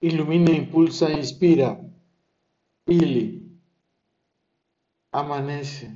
ilumina, 0.00 0.52
impulsa, 0.52 1.12
inspira. 1.12 1.80
Ili. 2.86 3.58
Amanece. 5.12 5.90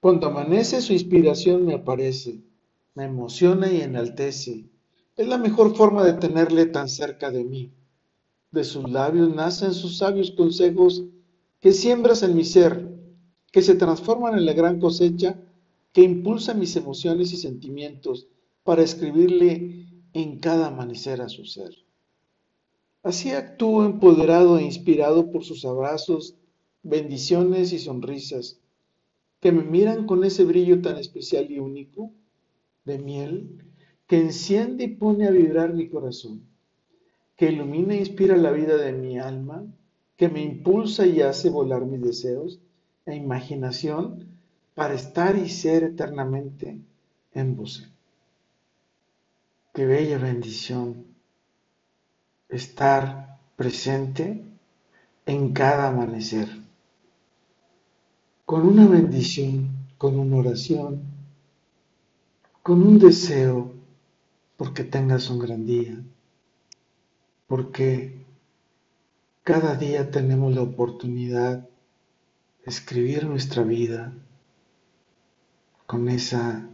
Cuando 0.00 0.28
amanece 0.28 0.80
su 0.80 0.92
inspiración 0.92 1.66
me 1.66 1.74
aparece, 1.74 2.42
me 2.94 3.04
emociona 3.04 3.70
y 3.70 3.80
enaltece. 3.80 4.70
Es 5.16 5.28
la 5.28 5.38
mejor 5.38 5.76
forma 5.76 6.04
de 6.04 6.14
tenerle 6.14 6.66
tan 6.66 6.88
cerca 6.88 7.30
de 7.30 7.44
mí. 7.44 7.72
De 8.50 8.64
sus 8.64 8.88
labios 8.90 9.34
nacen 9.34 9.74
sus 9.74 9.98
sabios 9.98 10.30
consejos 10.30 11.04
que 11.60 11.72
siembras 11.72 12.22
en 12.22 12.34
mi 12.34 12.44
ser, 12.44 12.88
que 13.52 13.62
se 13.62 13.74
transforman 13.74 14.34
en 14.34 14.46
la 14.46 14.54
gran 14.54 14.80
cosecha 14.80 15.38
que 15.92 16.02
impulsa 16.02 16.54
mis 16.54 16.76
emociones 16.76 17.32
y 17.32 17.36
sentimientos 17.36 18.28
para 18.62 18.82
escribirle 18.82 19.86
en 20.12 20.38
cada 20.38 20.68
amanecer 20.68 21.20
a 21.20 21.28
su 21.28 21.44
ser. 21.44 21.74
Así 23.02 23.30
actúo 23.30 23.84
empoderado 23.84 24.58
e 24.58 24.62
inspirado 24.62 25.30
por 25.30 25.42
sus 25.44 25.64
abrazos, 25.64 26.36
bendiciones 26.82 27.72
y 27.72 27.78
sonrisas, 27.78 28.60
que 29.40 29.52
me 29.52 29.62
miran 29.62 30.06
con 30.06 30.22
ese 30.24 30.44
brillo 30.44 30.82
tan 30.82 30.98
especial 30.98 31.50
y 31.50 31.58
único 31.58 32.12
de 32.84 32.98
miel 32.98 33.64
que 34.06 34.18
enciende 34.18 34.84
y 34.84 34.88
pone 34.88 35.26
a 35.26 35.30
vibrar 35.30 35.72
mi 35.72 35.88
corazón, 35.88 36.42
que 37.36 37.50
ilumina 37.50 37.94
e 37.94 38.00
inspira 38.00 38.36
la 38.36 38.50
vida 38.50 38.76
de 38.76 38.92
mi 38.92 39.18
alma, 39.18 39.64
que 40.16 40.28
me 40.28 40.42
impulsa 40.42 41.06
y 41.06 41.22
hace 41.22 41.48
volar 41.48 41.86
mis 41.86 42.02
deseos 42.02 42.60
e 43.06 43.14
imaginación 43.14 44.26
para 44.74 44.94
estar 44.94 45.38
y 45.38 45.48
ser 45.48 45.84
eternamente 45.84 46.78
en 47.32 47.56
vos. 47.56 47.88
Qué 49.72 49.86
bella 49.86 50.18
bendición 50.18 51.09
estar 52.50 53.38
presente 53.56 54.44
en 55.26 55.52
cada 55.52 55.88
amanecer, 55.88 56.48
con 58.44 58.66
una 58.66 58.86
bendición, 58.86 59.68
con 59.98 60.18
una 60.18 60.36
oración, 60.36 61.02
con 62.62 62.82
un 62.82 62.98
deseo, 62.98 63.72
porque 64.56 64.82
tengas 64.82 65.30
un 65.30 65.38
gran 65.38 65.64
día, 65.64 66.02
porque 67.46 68.24
cada 69.44 69.76
día 69.76 70.10
tenemos 70.10 70.54
la 70.54 70.62
oportunidad 70.62 71.58
de 71.60 71.68
escribir 72.66 73.26
nuestra 73.26 73.62
vida 73.62 74.12
con 75.86 76.08
esa 76.08 76.68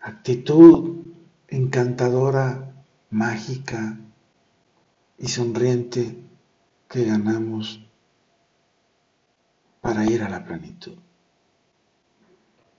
actitud 0.00 1.04
encantadora, 1.48 2.74
mágica 3.10 3.98
y 5.18 5.28
sonriente 5.28 6.16
que 6.88 7.04
ganamos 7.04 7.80
para 9.80 10.04
ir 10.04 10.22
a 10.22 10.28
la 10.28 10.44
plenitud. 10.44 10.96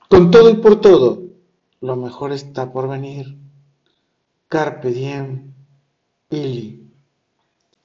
Con 0.09 0.31
todo 0.31 0.49
y 0.49 0.55
por 0.55 0.81
todo, 0.81 1.23
lo 1.81 1.95
mejor 1.95 2.31
está 2.31 2.71
por 2.71 2.87
venir. 2.87 3.37
Carpe 4.47 4.91
diem, 4.91 5.53
Ili. 6.29 6.91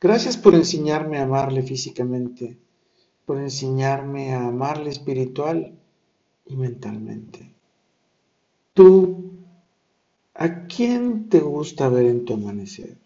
Gracias 0.01 0.37
por 0.37 0.55
enseñarme 0.55 1.19
a 1.19 1.25
amarle 1.25 1.63
físicamente, 1.63 2.59
por 3.27 3.39
enseñarme 3.39 4.35
a 4.35 4.47
amarle 4.47 4.91
espiritual 4.91 5.79
y 6.47 6.57
mentalmente. 6.57 7.55
Tú 8.75 9.29
¿A 10.41 10.69
quién 10.69 11.29
te 11.29 11.41
gusta 11.41 11.89
ver 11.89 12.07
en 12.07 12.25
tu 12.25 12.35
amanecer? 12.35 12.97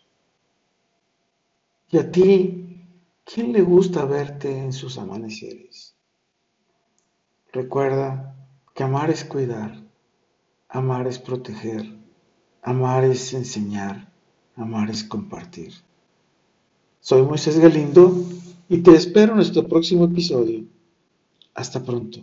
¿Y 1.92 1.98
a 1.98 2.10
ti, 2.10 2.86
quién 3.22 3.52
le 3.52 3.60
gusta 3.60 4.06
verte 4.06 4.50
en 4.50 4.72
sus 4.72 4.96
amaneceres? 4.96 5.94
Recuerda 7.52 8.34
que 8.74 8.82
amar 8.82 9.10
es 9.10 9.26
cuidar, 9.26 9.78
amar 10.70 11.06
es 11.06 11.18
proteger, 11.18 11.84
amar 12.62 13.04
es 13.04 13.34
enseñar, 13.34 14.10
amar 14.56 14.88
es 14.88 15.04
compartir. 15.04 15.74
Soy 17.00 17.20
Moisés 17.24 17.58
Galindo 17.58 18.24
y 18.70 18.78
te 18.78 18.92
espero 18.92 19.32
en 19.32 19.36
nuestro 19.36 19.68
próximo 19.68 20.06
episodio. 20.06 20.64
Hasta 21.52 21.84
pronto. 21.84 22.20